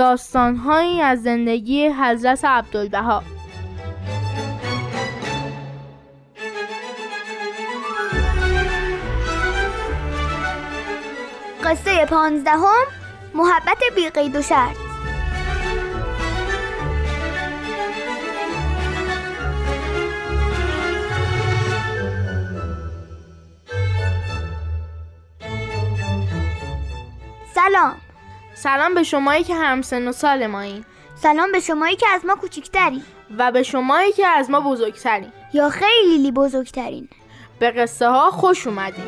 داستانهایی 0.00 1.02
از 1.02 1.22
زندگی 1.22 1.88
حضرت 1.88 2.44
عبدالبها. 2.44 3.22
قصه 11.64 12.06
پانزدهم 12.06 12.84
محبت 13.34 13.78
بی 13.94 14.08
قید 14.08 14.36
و 14.36 14.42
شرط. 14.42 14.76
سلام. 27.54 28.09
سلام 28.62 28.94
به 28.94 29.02
شمایی 29.02 29.44
که 29.44 29.54
همسن 29.54 30.08
و 30.08 30.12
سال 30.12 30.46
مایین 30.46 30.84
سلام 31.14 31.52
به 31.52 31.60
شمایی 31.60 31.96
که 31.96 32.06
از 32.08 32.24
ما 32.26 32.34
کوچکترین 32.34 33.02
و 33.38 33.52
به 33.52 33.62
شمایی 33.62 34.12
که 34.12 34.26
از 34.26 34.50
ما 34.50 34.60
بزرگترین 34.60 35.32
یا 35.52 35.68
خیلی 35.68 36.32
بزرگترین. 36.32 37.08
به 37.58 37.70
قصه 37.70 38.08
ها 38.08 38.30
خوش 38.30 38.66
اومدین. 38.66 39.04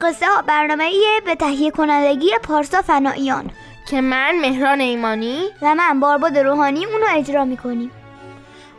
قصه 0.00 0.26
ها 0.26 0.42
برنامه 0.42 0.84
ایه 0.84 1.20
به 1.24 1.34
تهیه 1.34 1.70
کنندگی 1.70 2.30
پارسا 2.42 2.82
فناییان 2.82 3.50
که 3.90 4.00
من 4.00 4.38
مهران 4.40 4.80
ایمانی 4.80 5.42
و 5.62 5.74
من 5.74 6.00
بارباد 6.00 6.38
روحانی 6.38 6.84
اونو 6.84 7.06
اجرا 7.10 7.44
می‌کنیم. 7.44 7.90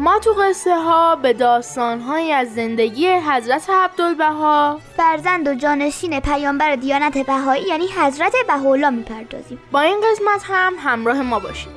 ما 0.00 0.18
تو 0.18 0.32
قصه 0.32 0.76
ها 0.76 1.16
به 1.16 1.32
داستان 1.32 2.00
های 2.00 2.32
از 2.32 2.54
زندگی 2.54 3.08
حضرت 3.08 3.70
عبدالبها 3.70 4.80
فرزند 4.96 5.48
و 5.48 5.54
جانشین 5.54 6.20
پیامبر 6.20 6.76
دیانت 6.76 7.18
بهایی 7.18 7.64
یعنی 7.68 7.86
حضرت 7.86 8.32
بهاءالله 8.46 8.90
می‌پردازیم. 8.90 9.58
با 9.72 9.80
این 9.80 10.00
قسمت 10.00 10.42
هم 10.44 10.74
همراه 10.78 11.22
ما 11.22 11.38
باشید. 11.38 11.72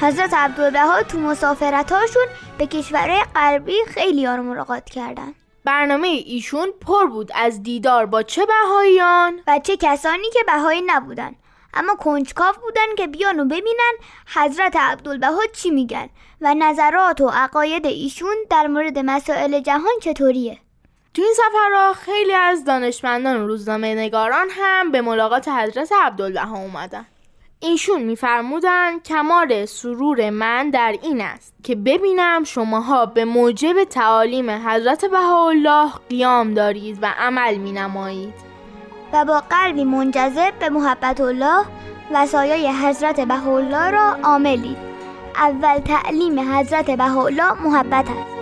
حضرت 0.00 0.34
عبدالبها 0.34 1.02
تو 1.02 1.18
مسافرتاشون 1.18 2.26
به 2.58 2.66
کشورهای 2.66 3.22
غربی 3.34 3.76
خیلی 3.88 4.26
رو 4.26 4.42
ملاقات 4.42 4.84
کردن. 4.84 5.34
برنامه 5.66 6.08
ایشون 6.08 6.68
پر 6.86 7.06
بود 7.06 7.30
از 7.34 7.62
دیدار 7.62 8.06
با 8.06 8.22
چه 8.22 8.46
بهاییان؟ 8.46 9.40
و 9.46 9.58
چه 9.58 9.76
کسانی 9.76 10.30
که 10.32 10.38
بهایی 10.46 10.82
نبودن. 10.86 11.34
اما 11.74 11.94
کنجکاو 11.94 12.54
بودن 12.62 12.94
که 12.96 13.06
بیان 13.06 13.40
و 13.40 13.44
ببینن 13.44 13.92
حضرت 14.34 14.76
عبدالبها 14.76 15.40
چی 15.52 15.70
میگن 15.70 16.08
و 16.40 16.54
نظرات 16.54 17.20
و 17.20 17.28
عقاید 17.28 17.86
ایشون 17.86 18.36
در 18.50 18.66
مورد 18.66 18.98
مسائل 18.98 19.60
جهان 19.60 19.92
چطوریه. 20.02 20.58
تو 21.14 21.22
این 21.22 21.34
سفرها 21.34 21.92
خیلی 21.92 22.34
از 22.34 22.64
دانشمندان 22.64 23.42
و 23.42 23.46
روزنامه 23.46 23.94
نگاران 23.94 24.48
هم 24.50 24.92
به 24.92 25.00
ملاقات 25.00 25.48
حضرت 25.48 25.92
عبدالبها 25.92 26.58
اومدن. 26.58 27.06
ایشون 27.60 28.02
میفرمودن 28.02 28.98
کمال 28.98 29.64
سرور 29.64 30.30
من 30.30 30.70
در 30.70 30.96
این 31.02 31.20
است 31.20 31.54
که 31.62 31.74
ببینم 31.74 32.44
شماها 32.44 33.06
به 33.06 33.24
موجب 33.24 33.84
تعالیم 33.84 34.50
حضرت 34.50 35.04
بهاءالله 35.04 35.90
قیام 36.08 36.54
دارید 36.54 36.98
و 37.02 37.14
عمل 37.18 37.56
می 37.56 37.72
نمایید 37.72 38.34
و 39.12 39.24
با 39.24 39.42
قلبی 39.50 39.84
منجذب 39.84 40.52
به 40.58 40.68
محبت 40.68 41.20
الله 41.20 41.64
و 42.12 42.26
سایه 42.26 42.86
حضرت 42.86 43.20
بهاءالله 43.20 43.90
را 43.90 44.16
عاملید. 44.24 44.76
اول 45.36 45.78
تعلیم 45.78 46.54
حضرت 46.54 46.90
بهاءالله 46.90 47.62
محبت 47.62 48.10
است. 48.10 48.35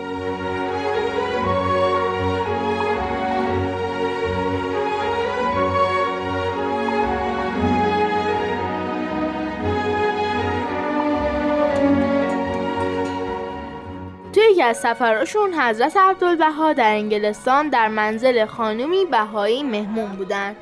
از 14.65 14.77
سفراشون 14.77 15.55
حضرت 15.55 15.97
عبدالبها 15.97 16.73
در 16.73 16.91
انگلستان 16.91 17.69
در 17.69 17.89
منزل 17.89 18.47
خانومی 18.47 19.05
بهایی 19.05 19.63
مهمون 19.63 20.11
بودن. 20.13 20.57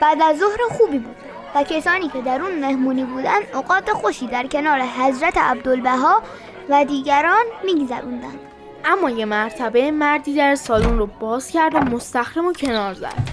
بعد 0.00 0.22
از 0.22 0.38
ظهر 0.38 0.58
خوبی 0.70 0.98
بود 0.98 1.16
و 1.54 1.62
کسانی 1.62 2.08
که 2.08 2.20
در 2.20 2.42
اون 2.42 2.58
مهمونی 2.58 3.04
بودن 3.04 3.38
اوقات 3.54 3.92
خوشی 3.92 4.26
در 4.26 4.46
کنار 4.46 4.80
حضرت 4.80 5.38
عبدالبها 5.38 6.22
و 6.68 6.84
دیگران 6.84 7.44
میگذروندن. 7.64 8.38
اما 8.84 9.10
یه 9.10 9.24
مرتبه 9.24 9.90
مردی 9.90 10.34
در 10.34 10.54
سالن 10.54 10.98
رو 10.98 11.06
باز 11.06 11.50
کرد 11.50 11.74
و 11.74 11.78
مستخرم 11.78 12.46
و 12.46 12.52
کنار 12.52 12.94
زد 12.94 13.28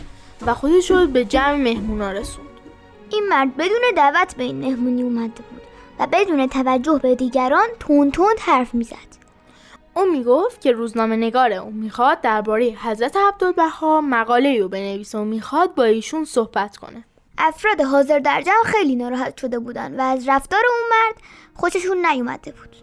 و 0.45 0.53
خودش 0.53 0.91
رو 0.91 1.07
به 1.07 1.25
جمع 1.25 1.55
مهمونا 1.55 2.11
رسوند. 2.11 2.47
این 3.09 3.23
مرد 3.29 3.57
بدون 3.57 3.81
دعوت 3.95 4.35
به 4.35 4.43
این 4.43 4.59
مهمونی 4.59 5.03
اومده 5.03 5.43
بود 5.51 5.61
و 5.99 6.07
بدون 6.11 6.47
توجه 6.47 6.99
به 7.03 7.15
دیگران 7.15 7.67
تون 7.79 8.11
تون 8.11 8.35
حرف 8.39 8.73
می‌زد. 8.73 9.22
او 9.95 10.05
می‌گفت 10.11 10.61
که 10.61 10.71
روزنامه 10.71 11.15
نگار 11.15 11.53
او 11.53 11.71
می‌خواد 11.71 12.21
درباره 12.21 12.65
حضرت 12.65 13.17
عبدالبها 13.17 14.01
مقاله 14.01 14.59
رو 14.59 14.69
بنویسه 14.69 15.17
و 15.17 15.23
می‌خواد 15.23 15.75
با 15.75 15.83
ایشون 15.83 16.25
صحبت 16.25 16.77
کنه. 16.77 17.03
افراد 17.37 17.81
حاضر 17.81 18.19
در 18.19 18.41
جمع 18.41 18.63
خیلی 18.65 18.95
ناراحت 18.95 19.37
شده 19.37 19.59
بودن 19.59 19.99
و 19.99 20.03
از 20.03 20.29
رفتار 20.29 20.61
اون 20.69 20.89
مرد 20.89 21.21
خوششون 21.55 22.05
نیومده 22.05 22.51
بود. 22.51 22.75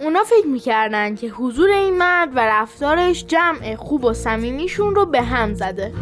اونا 0.00 0.24
فکر 0.24 0.46
می‌کردن 0.46 1.14
که 1.14 1.28
حضور 1.28 1.70
این 1.70 1.98
مرد 1.98 2.36
و 2.36 2.38
رفتارش 2.38 3.24
جمع 3.24 3.74
خوب 3.76 4.04
و 4.04 4.12
صمیمیشون 4.12 4.94
رو 4.94 5.06
به 5.06 5.22
هم 5.22 5.54
زده. 5.54 5.92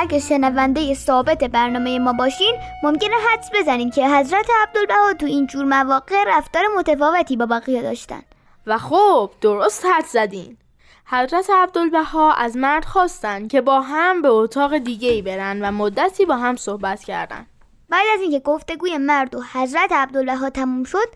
اگه 0.00 0.18
شنونده 0.18 0.94
ثابت 0.94 1.44
برنامه 1.44 1.98
ما 1.98 2.12
باشین 2.12 2.54
ممکنه 2.82 3.14
حدس 3.30 3.50
بزنین 3.54 3.90
که 3.90 4.08
حضرت 4.08 4.46
عبدالبها 4.62 5.12
تو 5.12 5.26
این 5.26 5.46
جور 5.46 5.64
مواقع 5.64 6.24
رفتار 6.26 6.62
متفاوتی 6.76 7.36
با 7.36 7.46
بقیه 7.46 7.82
داشتن. 7.82 8.22
و 8.66 8.78
خب 8.78 9.30
درست 9.40 9.86
حد 9.86 10.04
زدین. 10.04 10.56
حضرت 11.04 11.50
عبدالبها 11.50 12.32
از 12.32 12.56
مرد 12.56 12.84
خواستن 12.84 13.48
که 13.48 13.60
با 13.60 13.80
هم 13.80 14.22
به 14.22 14.28
اتاق 14.28 14.78
دیگه 14.78 15.08
ای 15.10 15.22
برن 15.22 15.64
و 15.64 15.70
مدتی 15.70 16.24
با 16.24 16.36
هم 16.36 16.56
صحبت 16.56 17.04
کردن. 17.04 17.46
بعد 17.88 18.06
از 18.14 18.20
اینکه 18.20 18.40
گفتگوی 18.40 18.98
مرد 18.98 19.34
و 19.34 19.42
حضرت 19.52 19.92
عبدالبها 19.92 20.50
تموم 20.50 20.84
شد 20.84 21.08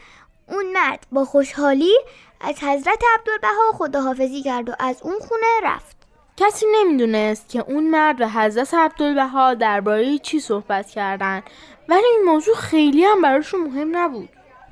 اون 0.48 0.72
مرد 0.72 1.06
با 1.12 1.24
خوشحالی 1.24 1.94
از 2.40 2.62
حضرت 2.62 3.02
عبدالبها 3.18 3.72
خداحافظی 3.72 4.42
کرد 4.42 4.68
و 4.68 4.72
از 4.78 5.02
اون 5.02 5.18
خونه 5.28 5.46
رفت. 5.62 6.01
کسی 6.36 6.66
نمی‌دونست 6.80 7.48
که 7.48 7.64
اون 7.68 7.90
مرد 7.90 8.20
و 8.20 8.28
حضرت 8.28 8.74
عبدالبها 8.74 9.54
درباره 9.54 10.18
چی 10.18 10.40
صحبت 10.40 10.90
کردن. 10.90 11.42
ولی 11.88 12.06
این 12.06 12.22
موضوع 12.26 12.54
خیلی 12.54 13.04
هم 13.04 13.22
براشون 13.22 13.60
مهم 13.60 13.96
نبود. 13.96 14.28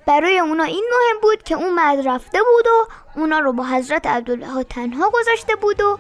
برای 0.07 0.39
اونا 0.39 0.65
این 0.65 0.85
مهم 0.91 1.21
بود 1.23 1.43
که 1.43 1.55
اون 1.55 1.75
مرد 1.75 2.09
رفته 2.09 2.39
بود 2.39 2.67
و 2.67 2.87
اونا 3.21 3.39
رو 3.39 3.53
با 3.53 3.65
حضرت 3.65 4.07
عبدالبها 4.07 4.63
تنها 4.63 5.11
گذاشته 5.11 5.57
بود 5.57 5.81
و 5.81 5.99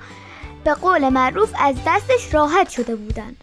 به 0.64 0.74
قول 0.74 1.08
معروف 1.08 1.52
از 1.60 1.76
دستش 1.86 2.34
راحت 2.34 2.70
شده 2.70 2.96
بودن 2.96 3.36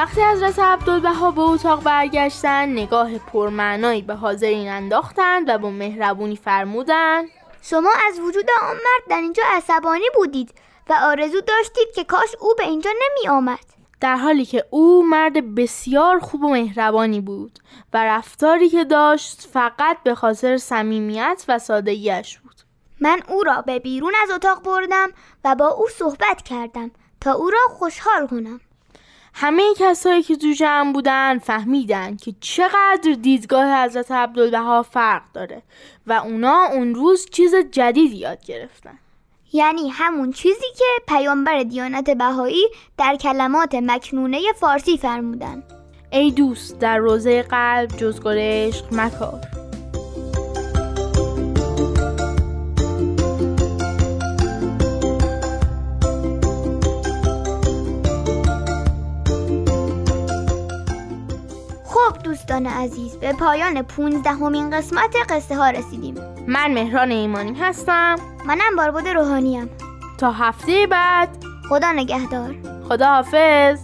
وقتی 0.00 0.20
حضرت 0.20 0.58
عبدالبها 0.58 1.30
به 1.30 1.40
اتاق 1.40 1.82
برگشتن 1.82 2.68
نگاه 2.68 3.18
پرمعنایی 3.18 4.02
به 4.02 4.14
حاضرین 4.14 4.68
انداختند 4.68 5.48
و 5.48 5.58
با 5.58 5.70
مهربونی 5.70 6.36
فرمودند 6.36 7.28
شما 7.62 7.90
از 8.08 8.20
وجود 8.20 8.50
آن 8.62 8.74
مرد 8.74 9.08
در 9.10 9.20
اینجا 9.20 9.42
عصبانی 9.46 10.04
بودید 10.14 10.54
و 10.90 10.94
آرزو 11.02 11.40
داشتید 11.40 11.88
که 11.94 12.04
کاش 12.04 12.28
او 12.40 12.54
به 12.58 12.64
اینجا 12.64 12.90
نمی 12.90 13.28
آمد. 13.28 13.64
در 14.00 14.16
حالی 14.16 14.44
که 14.44 14.64
او 14.70 15.06
مرد 15.06 15.54
بسیار 15.54 16.18
خوب 16.18 16.44
و 16.44 16.48
مهربانی 16.48 17.20
بود 17.20 17.58
و 17.92 18.04
رفتاری 18.04 18.68
که 18.68 18.84
داشت 18.84 19.48
فقط 19.52 20.02
به 20.04 20.14
خاطر 20.14 20.56
صمیمیت 20.56 21.44
و 21.48 21.58
سادگیش 21.58 22.38
بود. 22.38 22.56
من 23.00 23.20
او 23.28 23.42
را 23.42 23.62
به 23.62 23.78
بیرون 23.78 24.12
از 24.22 24.30
اتاق 24.30 24.62
بردم 24.62 25.08
و 25.44 25.54
با 25.54 25.68
او 25.68 25.88
صحبت 25.88 26.42
کردم 26.44 26.90
تا 27.20 27.32
او 27.32 27.50
را 27.50 27.58
خوشحال 27.68 28.26
کنم. 28.26 28.60
همه 29.34 29.62
کسایی 29.76 30.22
که 30.22 30.36
تو 30.36 30.52
جمع 30.52 30.92
بودن 30.92 31.38
فهمیدن 31.38 32.16
که 32.16 32.34
چقدر 32.40 33.16
دیدگاه 33.22 33.84
حضرت 33.84 34.10
عبدالبها 34.10 34.82
فرق 34.82 35.22
داره 35.34 35.62
و 36.06 36.12
اونا 36.12 36.64
اون 36.72 36.94
روز 36.94 37.26
چیز 37.30 37.54
جدید 37.54 38.12
یاد 38.12 38.44
گرفتن. 38.44 38.98
یعنی 39.52 39.88
همون 39.88 40.32
چیزی 40.32 40.66
که 40.78 40.84
پیامبر 41.08 41.62
دیانت 41.62 42.10
بهایی 42.10 42.64
در 42.98 43.16
کلمات 43.16 43.74
مکنونه 43.74 44.40
فارسی 44.60 44.98
فرمودن. 44.98 45.62
ای 46.10 46.30
دوست 46.30 46.78
در 46.78 46.98
روزه 46.98 47.42
قلب 47.42 47.96
جز 47.96 48.20
عشق 48.26 48.94
مکار. 48.94 49.59
دوستان 62.40 62.66
عزیز 62.66 63.16
به 63.16 63.32
پایان 63.32 63.82
پونزدهمین 63.82 64.70
قسمت 64.70 65.16
قصه 65.28 65.56
ها 65.56 65.70
رسیدیم. 65.70 66.14
من 66.48 66.72
مهران 66.72 67.10
ایمانی 67.10 67.58
هستم. 67.60 68.16
منم 68.46 68.76
باربود 68.76 69.08
روحانیم. 69.08 69.70
تا 70.18 70.32
هفته 70.32 70.86
بعد. 70.86 71.28
خدا 71.68 71.92
نگهدار. 71.92 72.54
خدا 72.88 73.06
حافظ 73.06 73.78